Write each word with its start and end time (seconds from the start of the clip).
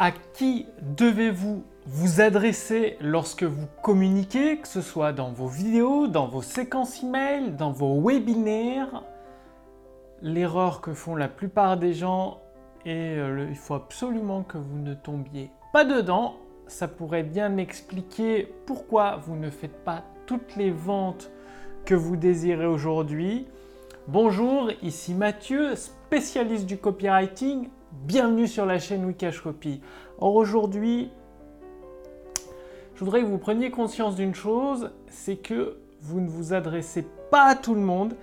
À 0.00 0.12
qui 0.12 0.66
devez-vous 0.96 1.64
vous 1.86 2.20
adresser 2.20 2.96
lorsque 3.00 3.42
vous 3.42 3.66
communiquez, 3.82 4.58
que 4.58 4.68
ce 4.68 4.80
soit 4.80 5.12
dans 5.12 5.32
vos 5.32 5.48
vidéos, 5.48 6.06
dans 6.06 6.28
vos 6.28 6.40
séquences 6.40 7.02
email, 7.02 7.50
dans 7.50 7.72
vos 7.72 8.00
webinaires? 8.00 9.02
L'erreur 10.22 10.82
que 10.82 10.94
font 10.94 11.16
la 11.16 11.26
plupart 11.26 11.78
des 11.78 11.94
gens, 11.94 12.38
et 12.86 13.16
euh, 13.16 13.48
il 13.50 13.56
faut 13.56 13.74
absolument 13.74 14.44
que 14.44 14.56
vous 14.56 14.78
ne 14.78 14.94
tombiez 14.94 15.50
pas 15.72 15.84
dedans, 15.84 16.36
ça 16.68 16.86
pourrait 16.86 17.24
bien 17.24 17.56
expliquer 17.56 18.54
pourquoi 18.66 19.16
vous 19.16 19.34
ne 19.34 19.50
faites 19.50 19.82
pas 19.84 20.04
toutes 20.26 20.54
les 20.54 20.70
ventes 20.70 21.28
que 21.84 21.96
vous 21.96 22.14
désirez 22.14 22.66
aujourd'hui. 22.66 23.48
Bonjour, 24.06 24.70
ici 24.80 25.12
Mathieu, 25.12 25.74
spécialiste 25.74 26.66
du 26.66 26.78
copywriting. 26.78 27.68
Bienvenue 27.90 28.46
sur 28.46 28.66
la 28.66 28.78
chaîne 28.78 29.06
Wikash 29.06 29.40
Copy. 29.40 29.80
Or 30.18 30.34
aujourd'hui, 30.34 31.08
je 32.94 33.02
voudrais 33.02 33.22
que 33.22 33.26
vous 33.26 33.38
preniez 33.38 33.70
conscience 33.70 34.14
d'une 34.14 34.34
chose, 34.34 34.90
c'est 35.08 35.36
que 35.36 35.78
vous 36.02 36.20
ne 36.20 36.28
vous 36.28 36.52
adressez 36.52 37.06
pas 37.30 37.44
à 37.44 37.54
tout 37.54 37.74
le 37.74 37.80
monde 37.80 38.14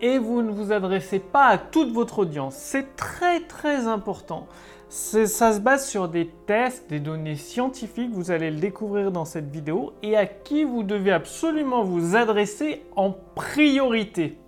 et 0.00 0.18
vous 0.18 0.40
ne 0.40 0.50
vous 0.50 0.72
adressez 0.72 1.18
pas 1.18 1.48
à 1.48 1.58
toute 1.58 1.92
votre 1.92 2.20
audience. 2.20 2.54
C'est 2.54 2.96
très 2.96 3.40
très 3.40 3.86
important. 3.86 4.46
Ça 4.88 5.52
se 5.52 5.60
base 5.60 5.86
sur 5.86 6.08
des 6.08 6.30
tests, 6.46 6.88
des 6.88 6.98
données 6.98 7.36
scientifiques, 7.36 8.12
vous 8.12 8.30
allez 8.30 8.50
le 8.50 8.58
découvrir 8.58 9.12
dans 9.12 9.26
cette 9.26 9.50
vidéo, 9.50 9.92
et 10.02 10.16
à 10.16 10.24
qui 10.24 10.64
vous 10.64 10.82
devez 10.82 11.12
absolument 11.12 11.84
vous 11.84 12.16
adresser 12.16 12.82
en 12.96 13.14
priorité. 13.34 14.38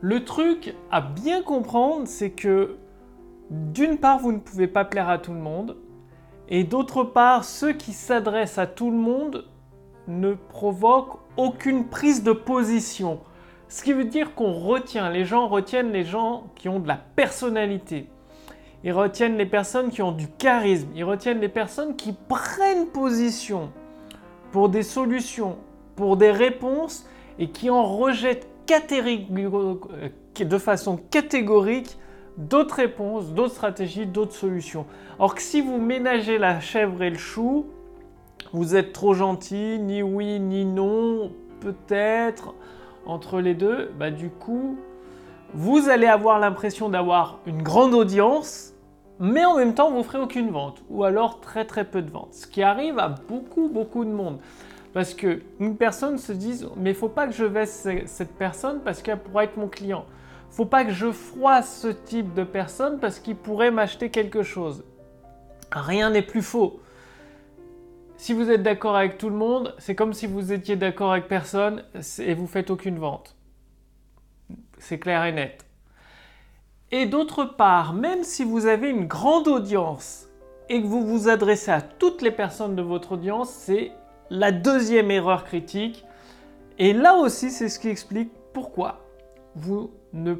Le 0.00 0.24
truc 0.24 0.74
à 0.92 1.00
bien 1.00 1.42
comprendre, 1.42 2.06
c'est 2.06 2.30
que 2.30 2.76
d'une 3.50 3.98
part, 3.98 4.18
vous 4.18 4.32
ne 4.32 4.38
pouvez 4.38 4.66
pas 4.66 4.84
plaire 4.84 5.08
à 5.08 5.18
tout 5.18 5.32
le 5.32 5.40
monde, 5.40 5.76
et 6.48 6.64
d'autre 6.64 7.04
part, 7.04 7.44
ceux 7.44 7.72
qui 7.72 7.92
s'adressent 7.92 8.58
à 8.58 8.66
tout 8.66 8.90
le 8.90 8.96
monde 8.96 9.44
ne 10.06 10.34
provoquent 10.34 11.18
aucune 11.36 11.86
prise 11.86 12.22
de 12.22 12.32
position. 12.32 13.20
Ce 13.68 13.82
qui 13.82 13.92
veut 13.92 14.04
dire 14.04 14.34
qu'on 14.34 14.52
retient, 14.52 15.10
les 15.10 15.24
gens 15.24 15.46
retiennent 15.46 15.92
les 15.92 16.04
gens 16.04 16.44
qui 16.56 16.68
ont 16.68 16.80
de 16.80 16.88
la 16.88 16.96
personnalité. 16.96 18.08
Ils 18.84 18.92
retiennent 18.92 19.36
les 19.36 19.46
personnes 19.46 19.90
qui 19.90 20.00
ont 20.00 20.12
du 20.12 20.28
charisme. 20.28 20.88
Ils 20.94 21.04
retiennent 21.04 21.40
les 21.40 21.48
personnes 21.48 21.96
qui 21.96 22.14
prennent 22.28 22.86
position 22.86 23.70
pour 24.52 24.68
des 24.68 24.82
solutions, 24.82 25.58
pour 25.96 26.16
des 26.16 26.30
réponses 26.30 27.06
et 27.38 27.50
qui 27.50 27.68
en 27.70 27.84
rejettent 27.84 28.48
de 30.38 30.58
façon 30.58 30.98
catégorique 31.10 31.98
d'autres 32.38 32.76
réponses, 32.76 33.32
d'autres 33.32 33.54
stratégies, 33.54 34.06
d'autres 34.06 34.32
solutions. 34.32 34.86
Or 35.18 35.34
que 35.34 35.42
si 35.42 35.60
vous 35.60 35.78
ménagez 35.78 36.38
la 36.38 36.60
chèvre 36.60 37.02
et 37.02 37.10
le 37.10 37.18
chou, 37.18 37.66
vous 38.52 38.76
êtes 38.76 38.92
trop 38.92 39.12
gentil, 39.12 39.78
ni 39.78 40.02
oui 40.02 40.40
ni 40.40 40.64
non, 40.64 41.32
peut-être 41.60 42.54
entre 43.04 43.40
les 43.40 43.54
deux, 43.54 43.90
bah 43.98 44.10
du 44.10 44.30
coup, 44.30 44.78
vous 45.52 45.88
allez 45.88 46.06
avoir 46.06 46.38
l'impression 46.38 46.88
d'avoir 46.88 47.40
une 47.46 47.62
grande 47.62 47.94
audience, 47.94 48.74
mais 49.18 49.44
en 49.44 49.56
même 49.56 49.74
temps, 49.74 49.90
vous 49.90 49.98
ne 49.98 50.02
ferez 50.02 50.20
aucune 50.20 50.50
vente, 50.50 50.82
ou 50.88 51.04
alors 51.04 51.40
très 51.40 51.64
très 51.64 51.84
peu 51.84 52.02
de 52.02 52.10
ventes. 52.10 52.34
Ce 52.34 52.46
qui 52.46 52.62
arrive 52.62 52.98
à 52.98 53.08
beaucoup 53.08 53.68
beaucoup 53.68 54.04
de 54.04 54.10
monde. 54.10 54.38
Parce 54.94 55.12
que 55.12 55.42
une 55.60 55.76
personne 55.76 56.18
se 56.18 56.32
dit, 56.32 56.64
mais 56.76 56.90
il 56.90 56.96
faut 56.96 57.08
pas 57.08 57.26
que 57.26 57.34
je 57.34 57.44
baisse 57.44 57.86
cette 58.06 58.34
personne 58.36 58.80
parce 58.84 59.02
qu'elle 59.02 59.18
pourrait 59.18 59.44
être 59.44 59.56
mon 59.56 59.68
client. 59.68 60.06
Faut 60.50 60.64
pas 60.66 60.84
que 60.84 60.92
je 60.92 61.10
froisse 61.12 61.80
ce 61.80 61.88
type 61.88 62.34
de 62.34 62.44
personne 62.44 62.98
parce 62.98 63.20
qu'il 63.20 63.36
pourrait 63.36 63.70
m'acheter 63.70 64.10
quelque 64.10 64.42
chose. 64.42 64.84
Rien 65.70 66.10
n'est 66.10 66.22
plus 66.22 66.42
faux. 66.42 66.80
Si 68.16 68.32
vous 68.32 68.50
êtes 68.50 68.62
d'accord 68.62 68.96
avec 68.96 69.16
tout 69.18 69.28
le 69.28 69.36
monde, 69.36 69.74
c'est 69.78 69.94
comme 69.94 70.12
si 70.12 70.26
vous 70.26 70.52
étiez 70.52 70.74
d'accord 70.74 71.12
avec 71.12 71.28
personne 71.28 71.84
et 72.18 72.34
vous 72.34 72.48
faites 72.48 72.70
aucune 72.70 72.98
vente. 72.98 73.36
C'est 74.78 74.98
clair 74.98 75.24
et 75.24 75.32
net. 75.32 75.64
Et 76.90 77.06
d'autre 77.06 77.44
part, 77.44 77.92
même 77.92 78.24
si 78.24 78.44
vous 78.44 78.66
avez 78.66 78.88
une 78.88 79.06
grande 79.06 79.46
audience 79.46 80.26
et 80.68 80.80
que 80.82 80.86
vous 80.86 81.06
vous 81.06 81.28
adressez 81.28 81.70
à 81.70 81.82
toutes 81.82 82.22
les 82.22 82.30
personnes 82.30 82.74
de 82.74 82.82
votre 82.82 83.12
audience, 83.12 83.50
c'est 83.50 83.92
la 84.30 84.52
deuxième 84.52 85.10
erreur 85.10 85.44
critique. 85.44 86.04
Et 86.78 86.92
là 86.92 87.14
aussi, 87.16 87.50
c'est 87.50 87.68
ce 87.68 87.78
qui 87.78 87.88
explique 87.88 88.32
pourquoi 88.52 89.04
vous 89.54 89.90
ne 90.12 90.34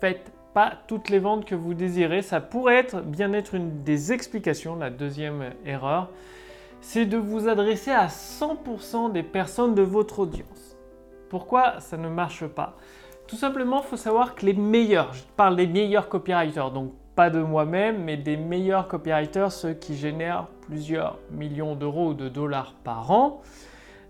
faites 0.00 0.32
pas 0.54 0.72
toutes 0.86 1.10
les 1.10 1.18
ventes 1.18 1.44
que 1.44 1.54
vous 1.54 1.74
désirez. 1.74 2.22
Ça 2.22 2.40
pourrait 2.40 2.76
être, 2.76 3.02
bien 3.02 3.32
être 3.32 3.54
une 3.54 3.82
des 3.82 4.12
explications, 4.12 4.76
la 4.76 4.90
deuxième 4.90 5.52
erreur, 5.64 6.10
c'est 6.80 7.06
de 7.06 7.16
vous 7.16 7.48
adresser 7.48 7.90
à 7.90 8.06
100% 8.06 9.12
des 9.12 9.22
personnes 9.22 9.74
de 9.74 9.82
votre 9.82 10.20
audience. 10.20 10.76
Pourquoi 11.28 11.80
ça 11.80 11.96
ne 11.96 12.08
marche 12.08 12.46
pas? 12.46 12.76
Tout 13.26 13.36
simplement, 13.36 13.82
il 13.82 13.88
faut 13.88 13.96
savoir 13.96 14.34
que 14.34 14.46
les 14.46 14.54
meilleurs, 14.54 15.12
je 15.12 15.24
parle 15.36 15.56
des 15.56 15.66
meilleurs 15.66 16.08
copywriters, 16.08 16.70
donc 16.70 16.92
pas 17.16 17.28
de 17.28 17.40
moi-même, 17.40 18.04
mais 18.04 18.16
des 18.16 18.36
meilleurs 18.36 18.86
copywriters, 18.86 19.50
ceux 19.50 19.74
qui 19.74 19.96
génèrent 19.96 20.46
plusieurs 20.62 21.18
millions 21.32 21.74
d'euros 21.74 22.10
ou 22.10 22.14
de 22.14 22.28
dollars 22.28 22.74
par 22.84 23.10
an, 23.10 23.42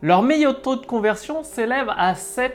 leur 0.02 0.22
meilleur 0.22 0.60
taux 0.60 0.76
de 0.76 0.84
conversion 0.84 1.42
s'élève 1.42 1.88
à 1.96 2.12
7%. 2.12 2.52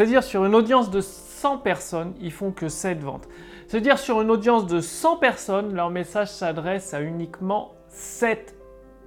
C'est-à-dire 0.00 0.24
sur 0.24 0.46
une 0.46 0.54
audience 0.54 0.90
de 0.90 1.02
100 1.02 1.58
personnes, 1.58 2.14
ils 2.22 2.32
font 2.32 2.52
que 2.52 2.70
7 2.70 3.02
ventes. 3.02 3.28
C'est-à-dire 3.66 3.98
sur 3.98 4.22
une 4.22 4.30
audience 4.30 4.66
de 4.66 4.80
100 4.80 5.18
personnes, 5.18 5.74
leur 5.74 5.90
message 5.90 6.28
s'adresse 6.28 6.94
à 6.94 7.02
uniquement 7.02 7.74
7 7.88 8.56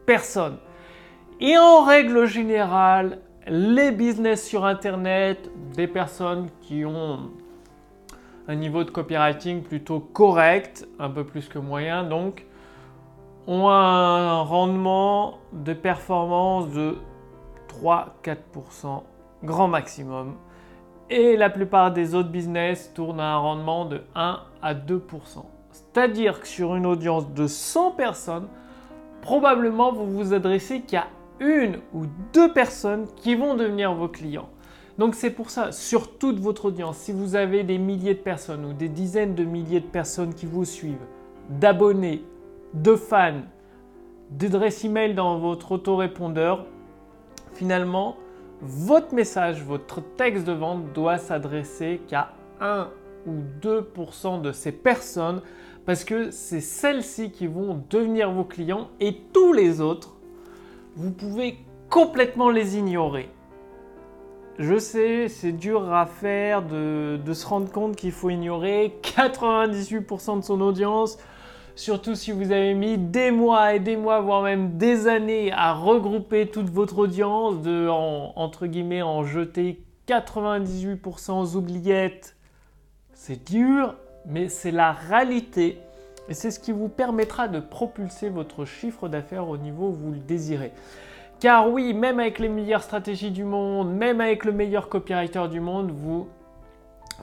personnes. 0.05 0.59
Et 1.39 1.57
en 1.57 1.83
règle 1.83 2.27
générale, 2.27 3.21
les 3.47 3.89
business 3.89 4.45
sur 4.45 4.65
Internet, 4.65 5.49
des 5.75 5.87
personnes 5.87 6.49
qui 6.61 6.85
ont 6.85 7.31
un 8.47 8.53
niveau 8.53 8.83
de 8.83 8.91
copywriting 8.91 9.63
plutôt 9.63 9.99
correct, 9.99 10.87
un 10.99 11.09
peu 11.09 11.23
plus 11.23 11.49
que 11.49 11.57
moyen 11.57 12.03
donc, 12.03 12.45
ont 13.47 13.67
un 13.67 14.41
rendement 14.41 15.39
de 15.53 15.73
performance 15.73 16.69
de 16.69 16.97
3-4% 17.81 19.01
grand 19.43 19.67
maximum. 19.67 20.35
Et 21.09 21.37
la 21.37 21.49
plupart 21.49 21.91
des 21.91 22.15
autres 22.15 22.29
business 22.29 22.91
tournent 22.93 23.19
à 23.19 23.33
un 23.33 23.37
rendement 23.37 23.85
de 23.85 24.01
1 24.15 24.39
à 24.61 24.73
2%. 24.73 24.99
C'est-à-dire 25.71 26.39
que 26.39 26.47
sur 26.47 26.75
une 26.75 26.85
audience 26.85 27.31
de 27.33 27.47
100 27.47 27.91
personnes, 27.91 28.47
probablement 29.21 29.91
vous 29.91 30.05
vous 30.05 30.33
adressez 30.33 30.81
qu'à 30.81 31.07
une 31.39 31.79
ou 31.93 32.05
deux 32.33 32.53
personnes 32.53 33.07
qui 33.15 33.35
vont 33.35 33.55
devenir 33.55 33.93
vos 33.93 34.07
clients. 34.07 34.49
Donc 34.97 35.15
c'est 35.15 35.31
pour 35.31 35.49
ça, 35.49 35.71
sur 35.71 36.17
toute 36.17 36.39
votre 36.39 36.65
audience, 36.65 36.97
si 36.97 37.11
vous 37.11 37.35
avez 37.35 37.63
des 37.63 37.79
milliers 37.79 38.13
de 38.13 38.19
personnes 38.19 38.63
ou 38.65 38.73
des 38.73 38.89
dizaines 38.89 39.33
de 39.33 39.43
milliers 39.43 39.79
de 39.79 39.87
personnes 39.87 40.33
qui 40.35 40.45
vous 40.45 40.65
suivent, 40.65 41.05
d'abonnés, 41.49 42.23
de 42.73 42.95
fans, 42.95 43.41
d'adresses 44.29 44.85
email 44.85 45.15
dans 45.15 45.39
votre 45.39 45.73
autorépondeur, 45.73 46.65
finalement, 47.53 48.15
votre 48.65 49.13
message, 49.13 49.63
votre 49.63 50.01
texte 50.15 50.45
de 50.45 50.53
vente 50.53 50.93
doit 50.93 51.17
s'adresser 51.17 52.01
qu'à 52.07 52.33
1 52.61 52.89
ou 53.27 53.41
2% 53.61 54.41
de 54.41 54.51
ces 54.51 54.71
personnes 54.71 55.41
parce 55.85 56.05
que 56.05 56.31
c'est 56.31 56.61
celles-ci 56.61 57.31
qui 57.31 57.47
vont 57.47 57.83
devenir 57.89 58.31
vos 58.31 58.45
clients 58.45 58.89
et 58.99 59.17
tous 59.33 59.51
les 59.51 59.81
autres, 59.81 60.15
vous 60.95 61.11
pouvez 61.11 61.57
complètement 61.89 62.49
les 62.49 62.77
ignorer. 62.77 63.29
Je 64.59 64.77
sais, 64.77 65.27
c'est 65.27 65.51
dur 65.51 65.93
à 65.93 66.05
faire 66.05 66.61
de, 66.61 67.19
se 67.33 67.45
rendre 67.45 67.71
compte 67.71 67.95
qu'il 67.95 68.11
faut 68.11 68.29
ignorer 68.29 68.95
98% 69.01 70.39
de 70.39 70.43
son 70.43 70.61
audience, 70.61 71.17
surtout 71.75 72.15
si 72.15 72.31
vous 72.31 72.51
avez 72.51 72.73
mis 72.73 72.97
des 72.97 73.31
mois 73.31 73.73
et 73.73 73.79
des 73.79 73.97
mois, 73.97 74.21
voire 74.21 74.43
même 74.43 74.77
des 74.77 75.07
années 75.07 75.51
à 75.51 75.73
regrouper 75.73 76.47
toute 76.47 76.69
votre 76.69 76.99
audience, 76.99 77.61
de 77.61 77.87
entre 77.89 78.67
guillemets 78.67 79.01
en 79.01 79.23
jeter 79.23 79.83
98% 80.07 81.31
aux 81.31 81.55
oubliettes. 81.55 82.35
C'est 83.13 83.49
dur, 83.49 83.95
mais 84.25 84.49
c'est 84.49 84.71
la 84.71 84.91
réalité. 84.91 85.79
Et 86.29 86.33
c'est 86.33 86.51
ce 86.51 86.59
qui 86.59 86.71
vous 86.71 86.89
permettra 86.89 87.47
de 87.47 87.59
propulser 87.59 88.29
votre 88.29 88.65
chiffre 88.65 89.09
d'affaires 89.09 89.49
au 89.49 89.57
niveau 89.57 89.89
où 89.89 89.93
vous 89.93 90.11
le 90.11 90.19
désirez. 90.19 90.71
Car 91.39 91.69
oui, 91.69 91.93
même 91.93 92.19
avec 92.19 92.39
les 92.39 92.47
meilleures 92.47 92.83
stratégies 92.83 93.31
du 93.31 93.43
monde, 93.43 93.93
même 93.93 94.21
avec 94.21 94.45
le 94.45 94.53
meilleur 94.53 94.87
copywriter 94.87 95.49
du 95.49 95.59
monde, 95.59 95.91
vous 95.91 96.27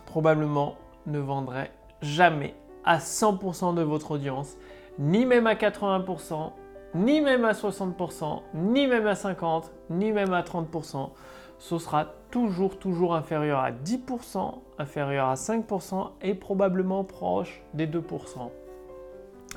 probablement 0.05 0.76
ne 1.06 1.19
vendrez 1.19 1.70
jamais 2.03 2.55
à 2.91 2.99
100% 2.99 3.77
de 3.77 3.83
votre 3.83 4.11
audience, 4.11 4.57
ni 4.99 5.25
même 5.25 5.47
à 5.47 5.55
80%, 5.55 6.51
ni 6.97 7.21
même 7.21 7.45
à 7.45 7.53
60%, 7.53 8.41
ni 8.53 8.89
même 8.89 9.07
à 9.07 9.13
50%, 9.13 9.67
ni 9.91 10.11
même 10.11 10.33
à 10.33 10.43
30%. 10.43 11.11
Ce 11.59 11.79
sera 11.79 12.07
toujours, 12.33 12.81
toujours 12.81 13.15
inférieur 13.15 13.61
à 13.61 13.71
10%, 13.71 14.55
inférieur 14.79 15.29
à 15.29 15.35
5% 15.35 16.11
et 16.21 16.35
probablement 16.35 17.05
proche 17.05 17.63
des 17.75 17.87
2%. 17.87 18.03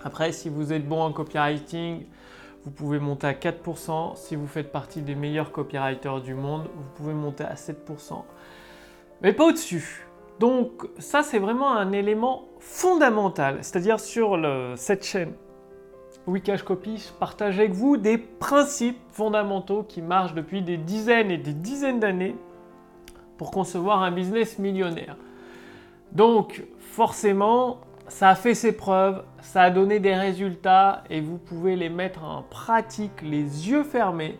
Après, 0.03 0.31
si 0.31 0.49
vous 0.49 0.71
êtes 0.71 0.87
bon 0.87 1.01
en 1.01 1.11
copywriting, 1.11 2.05
vous 2.65 2.71
pouvez 2.71 2.99
monter 2.99 3.25
à 3.25 3.33
4%. 3.33 4.15
Si 4.15 4.35
vous 4.35 4.45
faites 4.45 4.71
partie 4.71 5.01
des 5.01 5.15
meilleurs 5.15 5.51
copywriters 5.51 6.21
du 6.21 6.35
monde, 6.35 6.67
vous 6.75 6.89
pouvez 6.97 7.15
monter 7.15 7.45
à 7.45 7.55
7%. 7.55 8.21
Mais 9.23 9.33
pas 9.33 9.45
au-dessus. 9.45 10.05
Donc 10.39 10.87
ça, 10.99 11.23
c'est 11.23 11.39
vraiment 11.39 11.75
un 11.75 11.91
élément 11.91 12.47
fondamental. 12.59 13.59
C'est-à-dire 13.61 13.99
sur 13.99 14.39
cette 14.75 15.05
chaîne 15.05 15.33
Wikash 16.25 16.63
Copy, 16.63 16.97
je 16.97 17.11
partage 17.19 17.59
avec 17.59 17.73
vous 17.73 17.97
des 17.97 18.17
principes 18.17 18.99
fondamentaux 19.11 19.83
qui 19.83 20.01
marchent 20.01 20.33
depuis 20.33 20.61
des 20.61 20.77
dizaines 20.77 21.31
et 21.31 21.37
des 21.37 21.53
dizaines 21.53 21.99
d'années 21.99 22.35
pour 23.37 23.51
concevoir 23.51 24.03
un 24.03 24.11
business 24.11 24.57
millionnaire. 24.57 25.17
Donc 26.13 26.63
forcément, 26.79 27.79
ça 28.07 28.29
a 28.29 28.35
fait 28.35 28.53
ses 28.53 28.71
preuves, 28.71 29.23
ça 29.41 29.63
a 29.63 29.69
donné 29.69 29.99
des 29.99 30.15
résultats 30.15 31.03
et 31.09 31.19
vous 31.19 31.37
pouvez 31.37 31.75
les 31.75 31.89
mettre 31.89 32.23
en 32.23 32.43
pratique 32.43 33.21
les 33.21 33.69
yeux 33.69 33.83
fermés. 33.83 34.39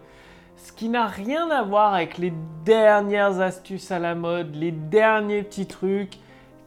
Ce 0.56 0.72
qui 0.72 0.90
n'a 0.90 1.08
rien 1.08 1.50
à 1.50 1.64
voir 1.64 1.94
avec 1.94 2.18
les 2.18 2.34
dernières 2.66 3.42
astuces 3.42 3.92
à 3.92 4.00
la 4.00 4.16
mode, 4.16 4.56
les 4.56 4.72
derniers 4.72 5.44
petits 5.44 5.68
trucs 5.68 6.18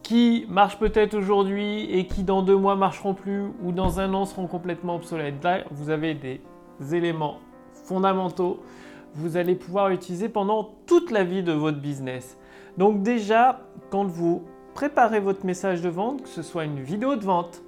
qui 0.03 0.47
marchent 0.49 0.79
peut-être 0.79 1.15
aujourd'hui 1.15 1.91
et 1.91 2.07
qui 2.07 2.23
dans 2.23 2.43
deux 2.43 2.57
mois 2.57 2.77
marcheront 2.77 3.15
plus 3.15 3.47
ou 3.63 3.73
dans 3.73 3.99
un 3.99 4.15
an 4.15 4.25
seront 4.25 4.47
complètement 4.47 4.97
obsolètes. 4.97 5.43
Là, 5.43 5.65
vous 5.71 5.91
avez 5.91 6.15
des 6.15 6.41
éléments 6.95 7.39
fondamentaux 7.73 8.61
vous 9.17 9.37
allez 9.37 9.55
pouvoir 9.55 9.91
utiliser 9.91 10.29
pendant 10.29 10.75
toute 10.87 11.11
la 11.11 11.25
vie 11.25 11.43
de 11.43 11.53
votre 11.53 11.79
business. 11.79 12.37
Donc 12.77 13.03
déjà, 13.03 13.61
quand 13.91 14.05
vous 14.05 14.43
préparez 14.75 15.21
votre 15.21 15.47
message 15.47 15.81
de 15.81 15.89
vente, 15.89 16.23
que 16.23 16.29
ce 16.29 16.43
soit 16.43 16.65
une 16.65 16.83
vidéo 16.83 17.17
de 17.17 17.25
vente, 17.25 17.63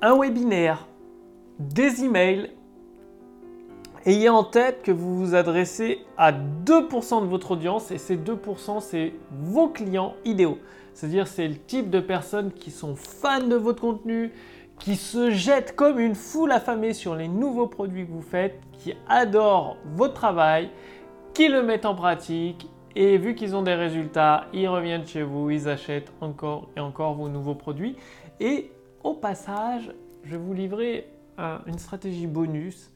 un 0.00 0.18
webinaire, 0.18 0.88
des 1.58 2.04
emails, 2.04 2.50
ayez 4.06 4.28
en 4.28 4.44
tête 4.44 4.82
que 4.82 4.92
vous 4.92 5.18
vous 5.18 5.34
adressez 5.34 6.00
à 6.16 6.32
2% 6.32 7.22
de 7.22 7.26
votre 7.26 7.52
audience 7.52 7.90
et 7.90 7.98
ces 7.98 8.16
2% 8.16 8.80
c'est 8.80 9.12
vos 9.30 9.68
clients 9.68 10.14
idéaux. 10.24 10.58
C'est-à-dire 10.94 11.26
c'est 11.26 11.48
le 11.48 11.56
type 11.56 11.90
de 11.90 12.00
personnes 12.00 12.52
qui 12.52 12.70
sont 12.70 12.96
fans 12.96 13.46
de 13.46 13.54
votre 13.54 13.80
contenu, 13.80 14.32
qui 14.78 14.96
se 14.96 15.30
jettent 15.30 15.74
comme 15.76 15.98
une 15.98 16.14
foule 16.14 16.52
affamée 16.52 16.92
sur 16.92 17.14
les 17.14 17.28
nouveaux 17.28 17.66
produits 17.66 18.06
que 18.06 18.12
vous 18.12 18.22
faites, 18.22 18.60
qui 18.72 18.94
adorent 19.08 19.76
votre 19.94 20.14
travail, 20.14 20.70
qui 21.34 21.48
le 21.48 21.62
mettent 21.62 21.86
en 21.86 21.94
pratique 21.94 22.68
et 22.96 23.18
vu 23.18 23.34
qu'ils 23.34 23.54
ont 23.54 23.62
des 23.62 23.74
résultats, 23.74 24.46
ils 24.52 24.68
reviennent 24.68 25.06
chez 25.06 25.22
vous, 25.22 25.50
ils 25.50 25.68
achètent 25.68 26.12
encore 26.20 26.68
et 26.76 26.80
encore 26.80 27.14
vos 27.14 27.28
nouveaux 27.28 27.54
produits. 27.54 27.96
Et 28.40 28.72
au 29.04 29.14
passage, 29.14 29.92
je 30.24 30.32
vais 30.32 30.36
vous 30.36 30.54
livrer 30.54 31.06
une 31.66 31.78
stratégie 31.78 32.26
bonus 32.26 32.90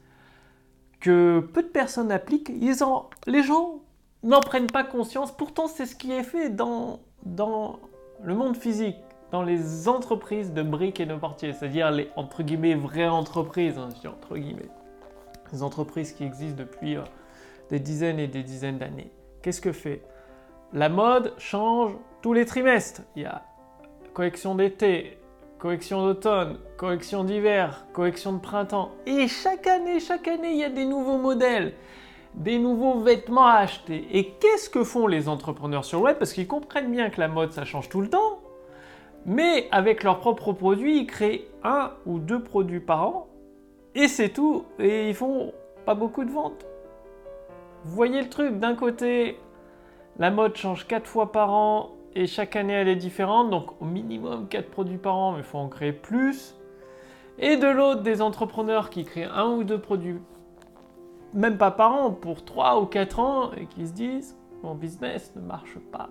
que 1.02 1.40
peu 1.52 1.62
de 1.62 1.68
personnes 1.68 2.10
appliquent. 2.10 2.50
Les 3.26 3.42
gens 3.42 3.80
n'en 4.22 4.40
prennent 4.40 4.70
pas 4.70 4.84
conscience. 4.84 5.32
Pourtant, 5.32 5.66
c'est 5.66 5.84
ce 5.84 5.94
qui 5.94 6.12
est 6.12 6.22
fait 6.22 6.48
dans, 6.48 7.00
dans 7.24 7.80
le 8.22 8.34
monde 8.34 8.56
physique, 8.56 8.96
dans 9.32 9.42
les 9.42 9.88
entreprises 9.88 10.52
de 10.52 10.62
briques 10.62 11.00
et 11.00 11.06
de 11.06 11.16
portiers, 11.16 11.52
c'est-à-dire 11.52 11.90
les 11.90 12.08
entre 12.16 12.42
guillemets 12.42 12.76
vraies 12.76 13.08
entreprises, 13.08 13.78
hein, 13.78 13.88
entre 14.06 14.36
guillemets, 14.36 14.70
les 15.52 15.62
entreprises 15.62 16.12
qui 16.12 16.24
existent 16.24 16.62
depuis 16.62 16.96
euh, 16.96 17.02
des 17.68 17.80
dizaines 17.80 18.20
et 18.20 18.28
des 18.28 18.44
dizaines 18.44 18.78
d'années. 18.78 19.10
Qu'est-ce 19.42 19.60
que 19.60 19.72
fait? 19.72 20.02
La 20.72 20.88
mode 20.88 21.34
change 21.36 21.92
tous 22.22 22.32
les 22.32 22.46
trimestres. 22.46 23.02
Il 23.16 23.22
y 23.22 23.26
a 23.26 23.42
collection 24.14 24.54
d'été, 24.54 25.18
collection 25.62 26.04
d'automne, 26.04 26.58
collection 26.76 27.22
d'hiver, 27.22 27.86
collection 27.92 28.32
de 28.32 28.40
printemps. 28.40 28.90
Et 29.06 29.28
chaque 29.28 29.68
année, 29.68 30.00
chaque 30.00 30.26
année, 30.26 30.50
il 30.50 30.56
y 30.56 30.64
a 30.64 30.68
des 30.68 30.84
nouveaux 30.84 31.18
modèles, 31.18 31.74
des 32.34 32.58
nouveaux 32.58 32.98
vêtements 32.98 33.46
à 33.46 33.58
acheter. 33.58 34.08
Et 34.10 34.30
qu'est-ce 34.40 34.68
que 34.68 34.82
font 34.82 35.06
les 35.06 35.28
entrepreneurs 35.28 35.84
sur 35.84 36.00
le 36.00 36.06
web? 36.06 36.18
Parce 36.18 36.32
qu'ils 36.32 36.48
comprennent 36.48 36.90
bien 36.90 37.10
que 37.10 37.20
la 37.20 37.28
mode, 37.28 37.52
ça 37.52 37.64
change 37.64 37.88
tout 37.88 38.00
le 38.00 38.10
temps. 38.10 38.40
Mais 39.24 39.68
avec 39.70 40.02
leurs 40.02 40.18
propres 40.18 40.52
produits, 40.52 40.98
ils 40.98 41.06
créent 41.06 41.46
un 41.62 41.92
ou 42.06 42.18
deux 42.18 42.42
produits 42.42 42.80
par 42.80 43.06
an. 43.06 43.28
Et 43.94 44.08
c'est 44.08 44.30
tout. 44.30 44.64
Et 44.80 45.10
ils 45.10 45.14
font 45.14 45.52
pas 45.86 45.94
beaucoup 45.94 46.24
de 46.24 46.32
ventes. 46.32 46.66
Vous 47.84 47.94
voyez 47.94 48.20
le 48.20 48.28
truc 48.28 48.58
D'un 48.58 48.74
côté, 48.74 49.38
la 50.18 50.32
mode 50.32 50.56
change 50.56 50.88
quatre 50.88 51.06
fois 51.06 51.30
par 51.30 51.52
an 51.52 51.92
et 52.14 52.26
chaque 52.26 52.56
année 52.56 52.72
elle 52.72 52.88
est 52.88 52.96
différente, 52.96 53.50
donc 53.50 53.80
au 53.80 53.84
minimum 53.84 54.48
4 54.48 54.70
produits 54.70 54.98
par 54.98 55.16
an, 55.16 55.32
mais 55.32 55.38
il 55.38 55.44
faut 55.44 55.58
en 55.58 55.68
créer 55.68 55.92
plus. 55.92 56.54
Et 57.38 57.56
de 57.56 57.66
l'autre, 57.66 58.02
des 58.02 58.20
entrepreneurs 58.20 58.90
qui 58.90 59.04
créent 59.04 59.28
un 59.32 59.48
ou 59.48 59.64
deux 59.64 59.78
produits, 59.80 60.18
même 61.34 61.58
pas 61.58 61.70
par 61.70 61.94
an, 61.94 62.10
pour 62.10 62.44
3 62.44 62.80
ou 62.80 62.86
4 62.86 63.18
ans, 63.20 63.50
et 63.56 63.66
qui 63.66 63.86
se 63.86 63.92
disent, 63.92 64.36
mon 64.62 64.74
business 64.74 65.32
ne 65.36 65.40
marche 65.40 65.78
pas. 65.90 66.08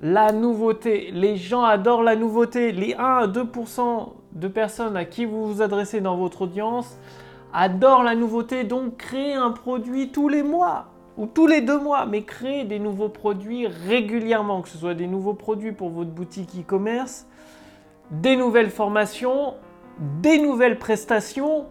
La 0.00 0.32
nouveauté, 0.32 1.10
les 1.12 1.36
gens 1.36 1.64
adorent 1.64 2.04
la 2.04 2.14
nouveauté. 2.14 2.70
Les 2.70 2.94
1 2.94 2.98
à 2.98 3.26
2% 3.26 4.12
de 4.32 4.48
personnes 4.48 4.96
à 4.96 5.04
qui 5.04 5.24
vous 5.24 5.46
vous 5.46 5.62
adressez 5.62 6.00
dans 6.00 6.16
votre 6.16 6.42
audience 6.42 6.98
adorent 7.52 8.04
la 8.04 8.14
nouveauté, 8.14 8.62
donc 8.62 8.98
créez 8.98 9.34
un 9.34 9.50
produit 9.50 10.10
tous 10.10 10.28
les 10.28 10.42
mois 10.42 10.86
ou 11.18 11.26
tous 11.26 11.48
les 11.48 11.60
deux 11.60 11.78
mois, 11.78 12.06
mais 12.06 12.22
créez 12.22 12.64
des 12.64 12.78
nouveaux 12.78 13.08
produits 13.08 13.66
régulièrement, 13.66 14.62
que 14.62 14.68
ce 14.68 14.78
soit 14.78 14.94
des 14.94 15.08
nouveaux 15.08 15.34
produits 15.34 15.72
pour 15.72 15.90
votre 15.90 16.10
boutique 16.10 16.50
e-commerce, 16.58 17.26
des 18.12 18.36
nouvelles 18.36 18.70
formations, 18.70 19.54
des 20.22 20.38
nouvelles 20.38 20.78
prestations. 20.78 21.66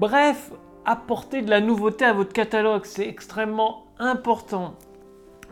Bref, 0.00 0.50
apportez 0.84 1.40
de 1.42 1.50
la 1.50 1.60
nouveauté 1.60 2.04
à 2.04 2.12
votre 2.12 2.32
catalogue. 2.32 2.84
C'est 2.84 3.06
extrêmement 3.06 3.84
important 4.00 4.74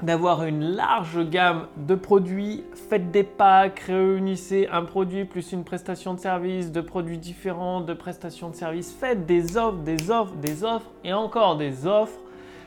d'avoir 0.03 0.45
une 0.45 0.63
large 0.63 1.25
gamme 1.31 1.69
de 1.77 1.95
produits. 1.95 2.65
Faites 2.75 3.13
des 3.13 3.23
packs, 3.23 3.79
réunissez 3.87 4.69
un 4.71 4.83
produit 4.83 5.25
plus 5.25 5.53
une 5.53 5.63
prestation 5.63 6.13
de 6.13 6.19
service, 6.19 6.73
de 6.73 6.81
produits 6.81 7.19
différents, 7.19 7.81
de 7.81 7.95
prestations 7.95 8.51
de 8.51 8.57
service. 8.57 8.93
Faites 8.93 9.27
des 9.27 9.57
offres, 9.57 9.79
des 9.79 10.11
offres, 10.11 10.35
des 10.35 10.65
offres 10.65 10.91
et 11.05 11.13
encore 11.13 11.57
des 11.57 11.87
offres 11.87 12.19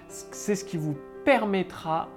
c'est 0.09 0.55
ce 0.55 0.65
qui 0.65 0.77
vous 0.77 0.95
permettra 1.23 2.09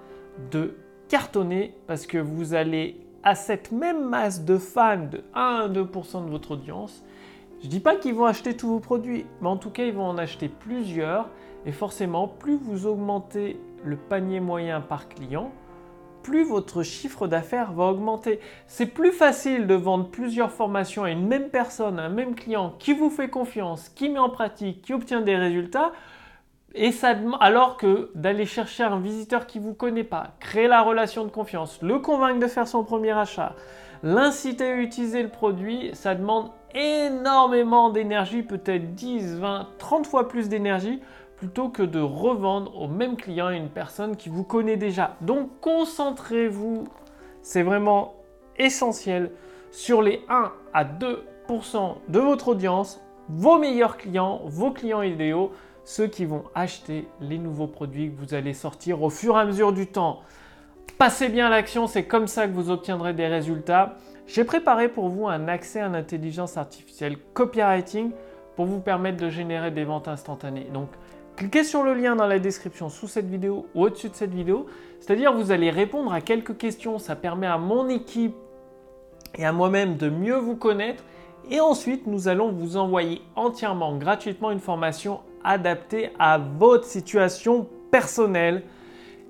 de 0.51 0.77
cartonner 1.09 1.75
parce 1.87 2.07
que 2.07 2.19
vous 2.19 2.55
allez 2.55 3.01
à 3.23 3.35
cette 3.35 3.71
même 3.71 4.09
masse 4.09 4.45
de 4.45 4.59
fans 4.59 5.09
de 5.11 5.23
1 5.35 5.41
à 5.41 5.69
2% 5.69 6.25
de 6.25 6.31
votre 6.31 6.53
audience. 6.53 7.05
Je 7.61 7.67
ne 7.67 7.71
dis 7.71 7.81
pas 7.81 7.95
qu'ils 7.95 8.15
vont 8.15 8.25
acheter 8.25 8.57
tous 8.57 8.67
vos 8.67 8.81
produits, 8.81 9.27
mais 9.41 9.49
en 9.49 9.57
tout 9.57 9.71
cas, 9.71 9.85
ils 9.85 9.93
vont 9.93 10.07
en 10.07 10.19
acheter 10.19 10.49
plusieurs. 10.49 11.29
Et 11.65 11.71
forcément, 11.71 12.27
plus 12.27 12.57
vous 12.57 12.87
augmentez 12.87 13.61
le 13.85 13.97
panier 13.97 14.41
moyen 14.41 14.81
par 14.81 15.09
client, 15.09 15.53
plus 16.23 16.45
votre 16.45 16.83
chiffre 16.83 17.27
d'affaires 17.27 17.73
va 17.73 17.85
augmenter. 17.85 18.41
C'est 18.67 18.87
plus 18.87 19.13
facile 19.13 19.67
de 19.67 19.75
vendre 19.75 20.09
plusieurs 20.09 20.51
formations 20.51 21.05
à 21.05 21.11
une 21.11 21.27
même 21.27 21.51
personne, 21.51 21.99
à 21.99 22.05
un 22.05 22.09
même 22.09 22.35
client 22.35 22.75
qui 22.79 22.95
vous 22.95 23.11
fait 23.11 23.29
confiance, 23.29 23.89
qui 23.91 24.09
met 24.09 24.19
en 24.19 24.31
pratique, 24.31 24.83
qui 24.83 24.95
obtient 24.95 25.21
des 25.21 25.37
résultats, 25.37 25.93
et 26.75 26.93
ça, 26.93 27.15
alors 27.41 27.77
que 27.77 28.11
d'aller 28.15 28.47
chercher 28.47 28.83
un 28.85 28.99
visiteur 28.99 29.47
qui 29.47 29.61
ne 29.61 29.65
vous 29.65 29.75
connaît 29.75 30.05
pas, 30.05 30.29
créer 30.41 30.69
la 30.69 30.83
relation 30.83 31.25
de 31.25 31.31
confiance, 31.31 31.81
le 31.83 31.99
convaincre 31.99 32.41
de 32.41 32.47
faire 32.47 32.67
son 32.67 32.85
premier 32.85 33.13
achat, 33.13 33.55
l'inciter 34.03 34.65
à 34.65 34.77
utiliser 34.77 35.23
le 35.23 35.29
produit, 35.29 35.91
ça 35.93 36.15
demande 36.15 36.51
énormément 36.75 37.91
d'énergie, 37.91 38.43
peut-être 38.43 38.95
10, 38.95 39.39
20, 39.39 39.69
30 39.79 40.07
fois 40.07 40.29
plus 40.29 40.49
d'énergie, 40.49 41.01
plutôt 41.37 41.69
que 41.69 41.83
de 41.83 42.01
revendre 42.01 42.81
au 42.81 42.89
même 42.89 43.17
client 43.17 43.51
une 43.51 43.69
personne 43.69 44.17
qui 44.17 44.29
vous 44.29 44.45
connaît 44.45 44.77
déjà. 44.77 45.17
Donc 45.21 45.51
concentrez-vous, 45.61 46.85
c'est 47.43 47.63
vraiment 47.63 48.15
essentiel, 48.57 49.31
sur 49.71 50.03
les 50.03 50.25
1 50.29 50.53
à 50.73 50.85
2% 50.85 51.95
de 52.09 52.19
votre 52.21 52.49
audience, 52.49 53.01
vos 53.29 53.59
meilleurs 53.59 53.97
clients, 53.97 54.43
vos 54.45 54.71
clients 54.71 55.03
idéaux 55.03 55.53
ceux 55.85 56.07
qui 56.07 56.25
vont 56.25 56.45
acheter 56.55 57.09
les 57.21 57.39
nouveaux 57.39 57.67
produits 57.67 58.11
que 58.11 58.21
vous 58.21 58.35
allez 58.35 58.55
sortir 58.55 59.03
au 59.03 59.11
fur 59.11 59.37
et 59.37 59.41
à 59.41 59.45
mesure 59.45 59.73
du 59.73 59.87
temps. 59.87 60.21
Passez 60.99 61.29
bien 61.29 61.49
l'action, 61.49 61.87
c'est 61.87 62.05
comme 62.05 62.27
ça 62.27 62.47
que 62.47 62.53
vous 62.53 62.71
obtiendrez 62.71 63.13
des 63.13 63.27
résultats. 63.27 63.97
J'ai 64.27 64.45
préparé 64.45 64.89
pour 64.89 65.09
vous 65.09 65.27
un 65.27 65.49
accès 65.49 65.81
à 65.81 65.89
l'intelligence 65.89 66.57
artificielle 66.57 67.17
copywriting 67.35 68.13
pour 68.55 68.67
vous 68.67 68.81
permettre 68.81 69.19
de 69.19 69.29
générer 69.29 69.71
des 69.71 69.85
ventes 69.85 70.09
instantanées. 70.09 70.69
Donc, 70.73 70.89
cliquez 71.37 71.65
sur 71.65 71.83
le 71.83 71.95
lien 71.95 72.15
dans 72.15 72.27
la 72.27 72.39
description 72.39 72.89
sous 72.89 73.09
cette 73.09 73.29
vidéo 73.29 73.67
ou 73.75 73.85
au-dessus 73.85 74.11
de 74.11 74.15
cette 74.15 74.33
vidéo. 74.33 74.67
C'est-à-dire 75.01 75.33
vous 75.33 75.51
allez 75.51 75.71
répondre 75.71 76.13
à 76.13 76.21
quelques 76.21 76.57
questions. 76.57 76.99
Ça 76.99 77.17
permet 77.17 77.49
à 77.49 77.59
mon 77.59 77.89
équipe 77.89 78.37
et 79.35 79.45
à 79.45 79.53
moi-même 79.53 79.97
de 79.97 80.09
mieux 80.09 80.37
vous 80.37 80.57
connaître. 80.57 81.03
Et 81.51 81.61
ensuite, 81.61 82.07
nous 82.07 82.29
allons 82.29 82.53
vous 82.53 82.77
envoyer 82.77 83.23
entièrement 83.35 83.97
gratuitement 83.97 84.53
une 84.53 84.61
formation 84.61 85.21
adapté 85.45 86.11
à 86.19 86.39
votre 86.39 86.85
situation 86.85 87.69
personnelle. 87.91 88.63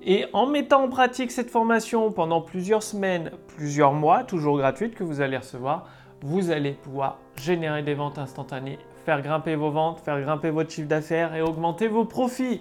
Et 0.04 0.26
en 0.33 0.47
mettant 0.47 0.85
en 0.85 0.88
pratique 0.88 1.31
cette 1.31 1.50
formation 1.50 2.11
pendant 2.11 2.40
plusieurs 2.40 2.83
semaines, 2.83 3.31
plusieurs 3.57 3.92
mois, 3.92 4.25
toujours 4.25 4.59
gratuite 4.59 4.95
que 4.95 5.04
vous 5.04 5.21
allez 5.21 5.37
recevoir, 5.37 5.87
vous 6.23 6.50
allez 6.50 6.73
pouvoir 6.73 7.19
générer 7.37 7.83
des 7.83 7.95
ventes 7.95 8.19
instantanées, 8.19 8.78
faire 9.04 9.23
grimper 9.23 9.54
vos 9.54 9.71
ventes, 9.71 10.00
faire 10.00 10.21
grimper 10.21 10.50
votre 10.50 10.71
chiffre 10.71 10.88
d'affaires 10.88 11.35
et 11.35 11.42
augmenter 11.42 11.88
vos 11.88 12.04
profits. 12.04 12.61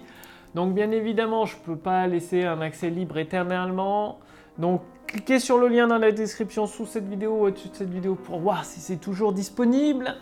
Donc 0.54 0.74
bien 0.74 0.90
évidemment, 0.90 1.46
je 1.46 1.56
ne 1.56 1.62
peux 1.62 1.76
pas 1.76 2.06
laisser 2.06 2.44
un 2.44 2.60
accès 2.60 2.90
libre 2.90 3.18
éternellement. 3.18 4.18
Donc 4.58 4.82
cliquez 5.06 5.38
sur 5.38 5.58
le 5.58 5.68
lien 5.68 5.86
dans 5.86 5.98
la 5.98 6.12
description 6.12 6.66
sous 6.66 6.86
cette 6.86 7.08
vidéo 7.08 7.32
ou 7.32 7.46
au-dessus 7.46 7.68
de 7.68 7.74
cette 7.74 7.90
vidéo 7.90 8.14
pour 8.14 8.38
voir 8.38 8.64
si 8.64 8.80
c'est 8.80 8.98
toujours 8.98 9.32
disponible. 9.32 10.14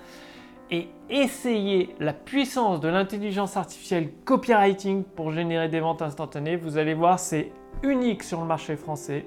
Et 0.72 0.88
essayez 1.08 1.94
la 1.98 2.12
puissance 2.12 2.80
de 2.80 2.88
l'intelligence 2.88 3.56
artificielle 3.56 4.10
copywriting 4.24 5.02
pour 5.02 5.32
générer 5.32 5.68
des 5.68 5.80
ventes 5.80 6.00
instantanées. 6.00 6.54
Vous 6.54 6.78
allez 6.78 6.94
voir, 6.94 7.18
c'est 7.18 7.50
unique 7.82 8.22
sur 8.22 8.40
le 8.40 8.46
marché 8.46 8.76
français. 8.76 9.26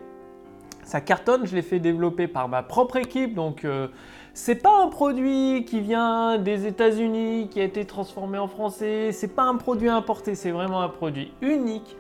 Ça 0.83 1.01
cartonne, 1.01 1.45
je 1.45 1.55
l'ai 1.55 1.61
fait 1.61 1.79
développer 1.79 2.27
par 2.27 2.47
ma 2.47 2.63
propre 2.63 2.97
équipe, 2.97 3.35
donc 3.35 3.63
euh, 3.65 3.87
c'est 4.33 4.61
pas 4.61 4.83
un 4.83 4.87
produit 4.87 5.63
qui 5.65 5.79
vient 5.79 6.37
des 6.37 6.65
États-Unis, 6.65 7.47
qui 7.49 7.61
a 7.61 7.63
été 7.63 7.85
transformé 7.85 8.37
en 8.37 8.47
français, 8.47 9.11
c'est 9.13 9.33
pas 9.33 9.43
un 9.43 9.55
produit 9.55 9.87
importé, 9.87 10.35
c'est 10.35 10.51
vraiment 10.51 10.81
un 10.81 10.89
produit 10.89 11.31
unique, 11.41 11.95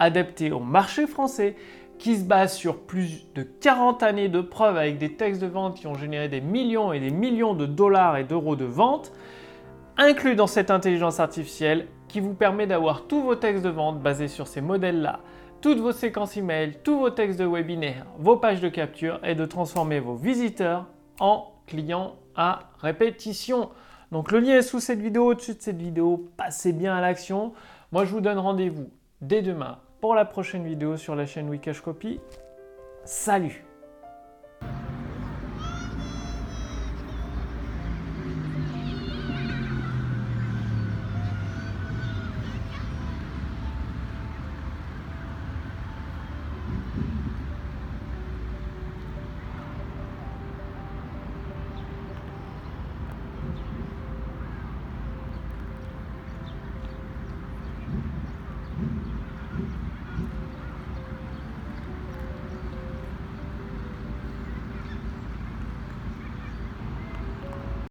adapté 0.00 0.50
au 0.50 0.58
marché 0.58 1.06
français, 1.06 1.54
qui 1.98 2.16
se 2.16 2.24
base 2.24 2.54
sur 2.54 2.78
plus 2.78 3.26
de 3.34 3.42
40 3.42 4.02
années 4.02 4.28
de 4.28 4.40
preuves 4.40 4.76
avec 4.76 4.98
des 4.98 5.14
textes 5.14 5.40
de 5.40 5.46
vente 5.46 5.76
qui 5.76 5.86
ont 5.86 5.94
généré 5.94 6.28
des 6.28 6.40
millions 6.40 6.92
et 6.92 7.00
des 7.00 7.10
millions 7.10 7.54
de 7.54 7.66
dollars 7.66 8.16
et 8.16 8.24
d'euros 8.24 8.56
de 8.56 8.64
vente, 8.64 9.12
inclus 9.96 10.34
dans 10.34 10.46
cette 10.46 10.70
intelligence 10.70 11.20
artificielle 11.20 11.88
qui 12.08 12.20
vous 12.20 12.34
permet 12.34 12.66
d'avoir 12.66 13.06
tous 13.06 13.22
vos 13.22 13.36
textes 13.36 13.64
de 13.64 13.70
vente 13.70 14.00
basés 14.00 14.28
sur 14.28 14.46
ces 14.46 14.60
modèles-là 14.60 15.20
toutes 15.64 15.78
vos 15.78 15.92
séquences 15.92 16.36
email, 16.36 16.74
tous 16.84 16.98
vos 16.98 17.08
textes 17.08 17.38
de 17.38 17.46
webinaire, 17.46 18.04
vos 18.18 18.36
pages 18.36 18.60
de 18.60 18.68
capture 18.68 19.18
et 19.24 19.34
de 19.34 19.46
transformer 19.46 19.98
vos 19.98 20.14
visiteurs 20.14 20.84
en 21.18 21.54
clients 21.66 22.16
à 22.36 22.68
répétition. 22.82 23.70
Donc 24.12 24.30
le 24.30 24.40
lien 24.40 24.58
est 24.58 24.62
sous 24.62 24.78
cette 24.78 25.00
vidéo, 25.00 25.28
au-dessus 25.28 25.54
de 25.54 25.62
cette 25.62 25.78
vidéo. 25.78 26.28
Passez 26.36 26.74
bien 26.74 26.94
à 26.94 27.00
l'action. 27.00 27.54
Moi, 27.92 28.04
je 28.04 28.10
vous 28.10 28.20
donne 28.20 28.38
rendez-vous 28.38 28.90
dès 29.22 29.40
demain 29.40 29.78
pour 30.04 30.14
la 30.14 30.26
prochaine 30.26 30.66
vidéo 30.66 30.98
sur 30.98 31.16
la 31.16 31.24
chaîne 31.24 31.48
Wikash 31.48 31.80
Copy. 31.80 32.20
Salut 33.06 33.63